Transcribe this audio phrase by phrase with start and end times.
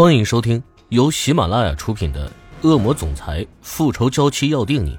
[0.00, 2.26] 欢迎收听由喜马拉雅出品的
[2.66, 4.96] 《恶魔总裁复仇娇妻要定你》，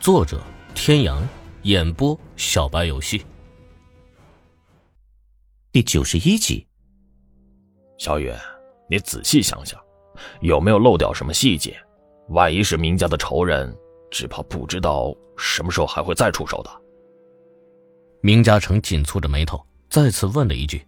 [0.00, 0.42] 作者：
[0.74, 1.22] 天阳，
[1.62, 3.24] 演播：小白游戏。
[5.70, 6.66] 第九十一集，
[7.98, 8.32] 小雨，
[8.90, 9.80] 你仔细想想，
[10.40, 11.80] 有没有漏掉什么细节？
[12.30, 13.72] 万一是明家的仇人，
[14.10, 16.70] 只怕不知道什么时候还会再出手的。
[18.22, 20.84] 明嘉诚紧蹙着眉头，再次问了一句。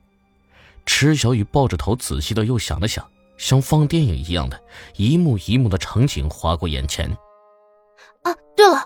[0.86, 4.60] 池小雨抱着头，仔细的又想了想，像放电影一样的
[4.96, 7.10] 一幕一幕的场景划过眼前。
[8.22, 8.84] 啊，对了！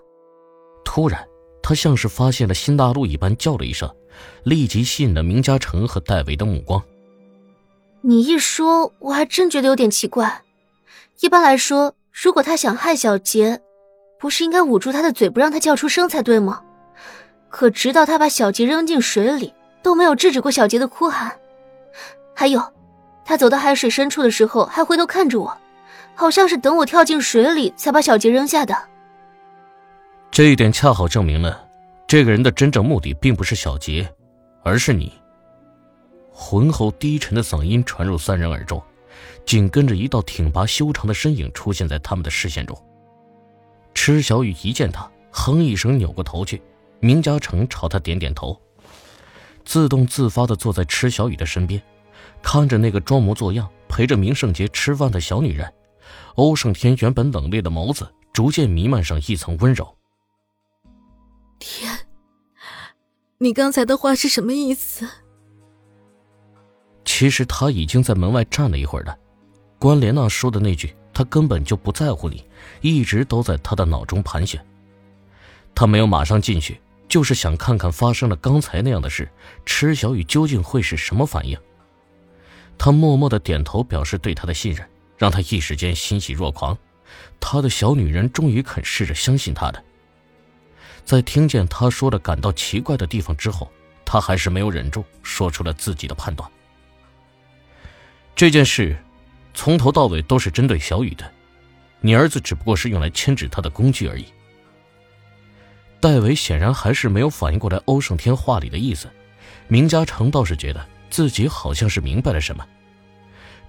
[0.85, 1.27] 突然，
[1.63, 3.89] 他像是发现了新大陆一般，叫了一声，
[4.45, 6.83] 立即吸引了明嘉诚和戴维的目光。
[8.01, 10.43] 你一说，我还真觉得有点奇怪。
[11.21, 13.61] 一般来说，如果他想害小杰，
[14.19, 16.63] 不是应该捂住他的嘴，不让他叫出声才对吗？
[17.51, 19.53] 可直到他把小杰扔进水里，
[19.83, 21.39] 都没有制止过小杰的哭喊。
[22.35, 22.63] 还有，
[23.29, 25.55] 他走到海水深处的时候，还回头看着我，
[26.15, 28.75] 好像是等我跳进水里才把小杰扔下的。
[30.31, 31.63] 这一点恰好证明了，
[32.07, 34.11] 这个人的真正目的并不是小杰，
[34.63, 35.13] 而是你。
[36.33, 38.83] 浑厚低沉的嗓音传入三人耳中，
[39.45, 42.75] 紧跟着一道挺拔修长的身影出现在他们的视线中。
[43.93, 46.63] 池小雨一见他，哼一声，扭过头去。
[46.99, 48.59] 明嘉诚朝他点点头，
[49.67, 51.79] 自动自发地坐在池小雨的身边。
[52.43, 55.73] 看着那个装模作样陪着明圣杰吃饭的小女人，
[56.37, 59.97] 欧胜天原本冷冽的眸子逐渐弥漫上一层温柔。
[61.59, 61.99] 天，
[63.39, 65.09] 你刚才的话是什么意思？
[67.05, 69.17] 其实他已经在门外站了一会儿了。
[69.79, 72.45] 关莲娜说的那句“他根本就不在乎你”，
[72.81, 74.65] 一直都在他的脑中盘旋。
[75.75, 79.29] 他没有马上进去，就是想看看发生了刚才那样的事，
[79.65, 81.59] 池小雨究竟会是什么反应。
[82.79, 86.79] 他默默的点头，表示对他的信任，让他一时间欣喜若狂。
[87.41, 89.83] 他的小女人终于肯试着相信他了。
[91.05, 93.71] 在听见他说的感到奇怪的地方之后，
[94.05, 96.49] 他还是没有忍住，说出了自己的判断。
[98.37, 98.97] 这件事，
[99.55, 101.29] 从头到尾都是针对小雨的，
[102.01, 104.27] 你儿子只不过是用来牵制他的工具而已。
[105.99, 109.09] 戴维显然还是没有反应过来欧胜天话里的意思，
[109.67, 110.87] 明嘉诚倒是觉得。
[111.11, 112.67] 自己好像是明白了什么。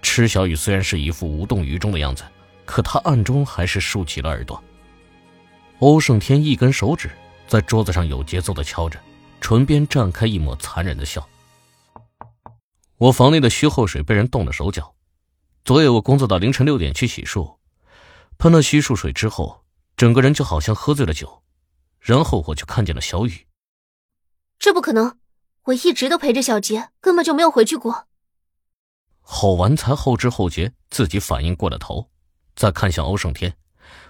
[0.01, 2.23] 池小雨虽然是一副无动于衷的样子，
[2.65, 4.61] 可他暗中还是竖起了耳朵。
[5.79, 7.09] 欧胜天一根手指
[7.47, 8.99] 在桌子上有节奏的敲着，
[9.41, 11.27] 唇边绽开一抹残忍的笑。
[12.97, 14.93] 我房内的虚后水被人动了手脚，
[15.63, 17.57] 昨夜我工作到凌晨六点去洗漱，
[18.37, 19.63] 喷了虚漱水之后，
[19.95, 21.41] 整个人就好像喝醉了酒，
[21.99, 23.47] 然后我就看见了小雨。
[24.57, 25.17] 这不可能。
[25.63, 28.07] 我一直都陪着小杰，根本就没有回去过。
[29.21, 32.09] 吼完才后知后觉，自己反应过了头，
[32.55, 33.55] 再看向欧胜天，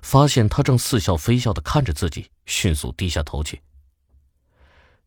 [0.01, 3.61] 发现他正似笑非笑的看着自己，迅速低下头去。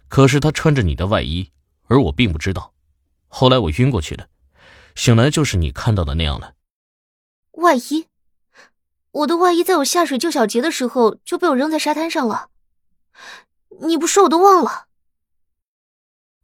[0.08, 1.50] 可是他穿着你的外衣，
[1.86, 2.74] 而我并不知道。
[3.28, 4.28] 后来我晕过去了，
[4.94, 6.54] 醒来就是你看到的那样了。
[7.52, 8.08] 外衣，
[9.12, 12.50] 我的外衣在我下水救小杰的时候就被我扔在沙滩上了。
[13.80, 14.88] 你不说我都忘了。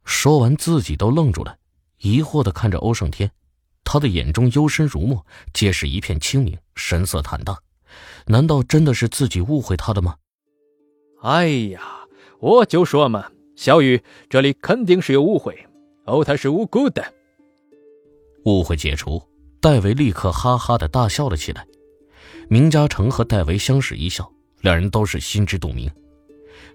[0.09, 1.55] 说完，自己都愣住了，
[1.99, 3.31] 疑惑的看着欧胜天，
[3.83, 7.55] 他的眼中幽深如墨，皆是一片清明，神色坦荡。
[8.25, 10.15] 难道真的是自己误会他的吗？
[11.21, 12.07] 哎呀，
[12.39, 15.55] 我就说嘛，小雨，这里肯定是有误会。
[16.05, 17.13] 哦，他是无辜的。
[18.45, 19.21] 误会解除，
[19.61, 21.65] 戴维立刻哈哈的大笑了起来。
[22.49, 24.29] 明嘉诚和戴维相视一笑，
[24.61, 25.89] 两人都是心知肚明。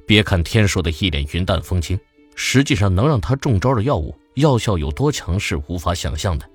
[0.06, 1.98] 别看天硕的一脸云淡风轻。
[2.34, 6.48] 实际上，能让他中招的药物药效有多强是无法想象的。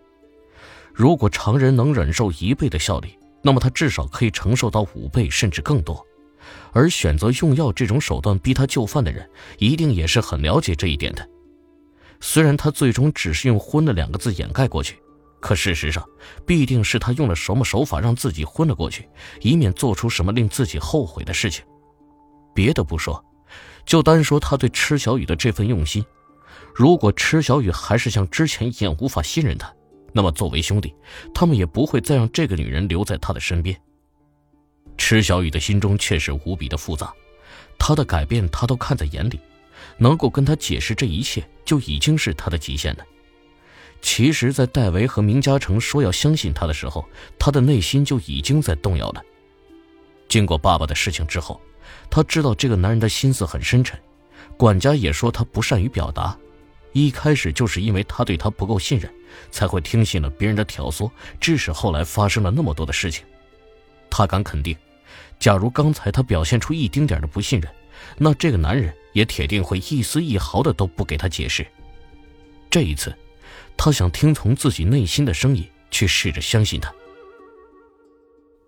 [0.93, 6.05] 如果常人能忍受一倍的效力，那么他至少可以承受到五倍甚至更多。
[6.71, 11.29] 而选择用药这种手段逼他就范的人，一定也是很了解这一点的。
[12.19, 14.97] 虽然他最终只是用“昏”了两个字掩盖过去，
[15.39, 16.03] 可事实上，
[16.45, 19.07] 必定是他用了什么手法让自己昏了过去，
[19.41, 21.63] 以免做出什么令自己后悔的事情。
[22.53, 23.23] 别的不说。
[23.89, 26.05] 就单说他对池小雨的这份用心，
[26.75, 29.73] 如果池小雨还是像之前一样无法信任他，
[30.13, 30.93] 那么作为兄弟，
[31.33, 33.75] 他们也不会再让这个女人留在他的身边。
[34.95, 37.11] 池小雨的心中却是无比的复杂，
[37.79, 39.39] 他的改变他都看在眼里，
[39.97, 43.03] 能够跟他解释这一切就已经是他的极限了。
[44.03, 47.03] 其实，在戴维和明嘉诚说要相信他的时候，
[47.39, 49.23] 他的内心就已经在动摇了。
[50.27, 51.59] 经过爸爸的事情之后。
[52.09, 53.99] 他知道这个男人的心思很深沉，
[54.57, 56.37] 管家也说他不善于表达，
[56.93, 59.11] 一开始就是因为他对他不够信任，
[59.51, 61.09] 才会听信了别人的挑唆，
[61.39, 63.25] 致使后来发生了那么多的事情。
[64.09, 64.75] 他敢肯定，
[65.39, 67.71] 假如刚才他表现出一丁点的不信任，
[68.17, 71.65] 那这个男人也铁定会一丝一毫的都不给他解释。
[72.69, 73.15] 这一次，
[73.77, 76.93] 他想听从自己内心的声音，去试着相信他。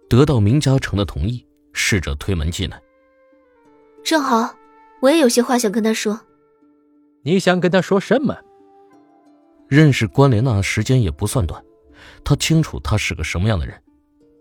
[0.10, 2.82] 得到明嘉诚的同意，侍者推门进来。
[4.04, 4.56] 正好，
[5.02, 6.20] 我也有些话想跟他说。
[7.24, 8.36] 你想跟他说什么？
[9.68, 11.64] 认识关莲娜的时间也不算短，
[12.24, 13.82] 他清楚她是个什么样的人。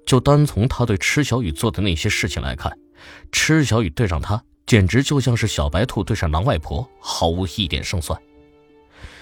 [0.07, 2.77] 就单从他对池小雨做的那些事情来看，
[3.31, 8.21] 池小雨对上他，简直就像是小白兔对上狼外婆，毫无一点胜算。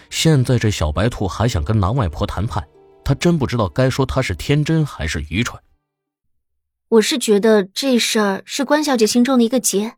[0.09, 2.67] 现在这小白兔还想跟狼外婆谈判，
[3.05, 5.61] 他真不知道该说他是天真还是愚蠢。
[6.89, 9.97] 我是觉得这事儿是关小姐心中的一个结，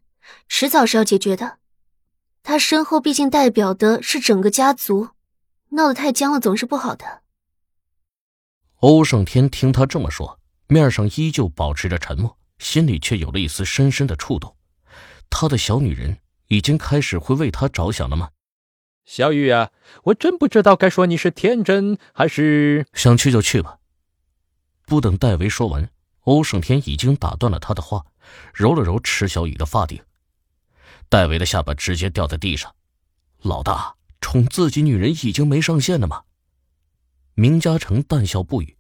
[0.49, 1.59] 迟早是要解决的。
[2.43, 5.11] 他身后毕竟代表的是整个家族，
[5.71, 7.23] 闹得太僵了总是不好的。
[8.77, 14.57] 欧胜天听他这么说，面上依旧保持着沉默，心里却有了一丝深深的触动。
[15.29, 16.19] 他的小女人
[16.49, 18.31] 已经开始会为他着想了吗？
[19.05, 19.71] 小雨啊，
[20.05, 23.79] 我真不知道该说你是天真还是想去就去吧。
[24.87, 25.91] 不等戴维说完，
[26.23, 28.07] 欧胜天已经打断了他的话，
[28.55, 30.03] 揉了揉池小雨的发顶。
[31.11, 32.73] 戴维的下巴直接掉在地上，
[33.43, 36.23] 老大宠自己女人已经没上限了吗？
[37.35, 38.77] 明嘉诚淡笑不语，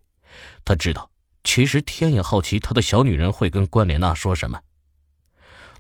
[0.65, 1.11] 他知道，
[1.43, 4.61] 其实天也好奇他的小女人会跟关莲娜说什么。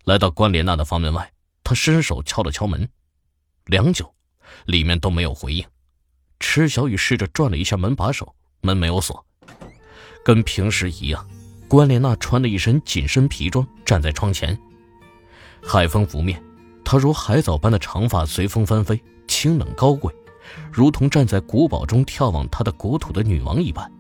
[0.02, 1.32] 来到关莲娜的房门外，
[1.62, 2.88] 他伸手敲了敲门，
[3.67, 4.12] 良久，
[4.64, 5.64] 里面都没有回应。
[6.41, 9.25] 池小雨试着转了一下门把手，门没有锁，
[10.25, 11.25] 跟平时一样，
[11.69, 14.61] 关莲娜穿了一身紧身皮装，站在窗前。
[15.62, 16.42] 海风拂面，
[16.84, 20.12] 她如海藻般的长发随风翻飞，清冷高贵，
[20.72, 23.90] 如同站在古堡中眺望她的国土的女王一般。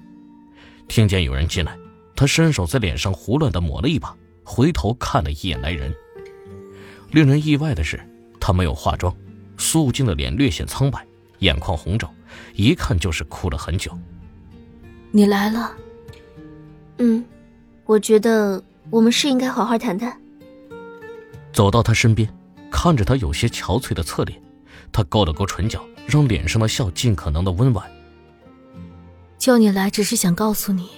[0.88, 1.76] 听见有人进来，
[2.16, 5.94] 她伸手在脸上胡乱的抹了一把，回头看了一眼来人。
[7.10, 8.00] 令人意外的是，
[8.40, 9.14] 她没有化妆，
[9.56, 11.06] 素净的脸略显苍白，
[11.40, 12.12] 眼眶红肿，
[12.54, 13.96] 一看就是哭了很久。
[15.12, 15.72] 你来了。
[16.98, 17.24] 嗯，
[17.84, 20.20] 我觉得我们是应该好好谈谈。
[21.52, 22.32] 走到他身边，
[22.70, 24.40] 看着他有些憔悴的侧脸，
[24.92, 27.90] 他勾了勾唇角，让脸上的笑尽可能的温婉。
[29.38, 30.90] 叫你来只是想告诉你，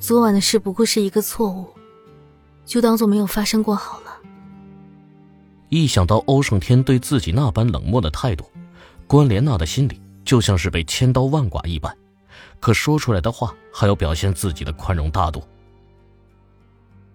[0.00, 1.68] 昨晚的事不过是一个错误，
[2.64, 4.16] 就当做没有发生过好了。
[5.68, 8.50] 一想到欧胜天对自己那般冷漠的态度，
[9.06, 11.96] 关莲娜的心里就像是被千刀万剐一般，
[12.60, 15.42] 可说出来的话还要表现自己的宽容大度。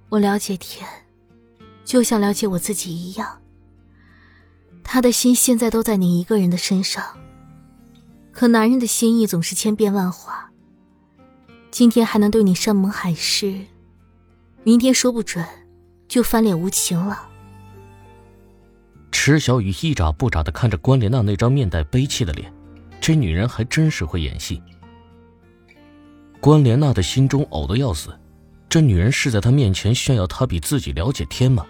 [0.10, 0.88] 我了解天。
[1.92, 3.42] 就像了解我自己一样，
[4.82, 7.04] 他的心现在都在你一个人的身上。
[8.32, 10.52] 可男人的心意总是千变万化，
[11.70, 13.66] 今天还能对你山盟海誓，
[14.64, 15.46] 明天说不准
[16.08, 17.28] 就翻脸无情了。
[19.12, 22.54] 池小雨一眨不眨的看着关莲娜那张面带悲戚的脸，
[23.02, 24.64] 这女人还真是会演戏。
[26.40, 28.18] 关莲娜的心中呕得要死，
[28.70, 31.66] 这女人是在她面前炫耀她比自己了解天吗？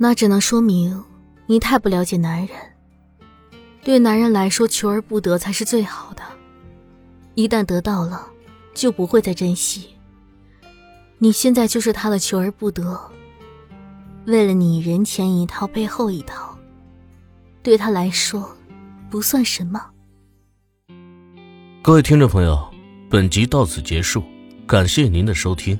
[0.00, 1.04] 那只能说明
[1.46, 2.56] 你太不了解男人。
[3.82, 6.22] 对男人来说，求而不得才是最好的。
[7.34, 8.28] 一旦得到了，
[8.74, 9.88] 就不会再珍惜。
[11.18, 13.00] 你现在就是他的求而不得。
[14.26, 16.56] 为了你人前一套背后一套，
[17.62, 18.56] 对他来说
[19.10, 19.84] 不算什么。
[21.82, 22.68] 各位听众朋友，
[23.08, 24.22] 本集到此结束，
[24.66, 25.78] 感谢您的收听。